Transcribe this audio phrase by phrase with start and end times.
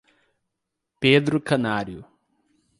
[0.99, 2.03] Pedro Canário